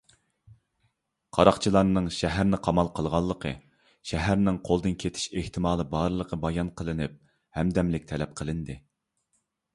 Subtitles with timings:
[1.37, 3.51] قاراقچىلارنىڭ شەھەرنى قامال قىلغانلىقى،
[4.13, 7.17] شەھەرنىڭ قولدىن كېتىش ئېھتىمالى بارلىقى بايان قىلىنىپ،
[7.61, 8.81] ھەمدەملىك تەلەپ قىلىندى.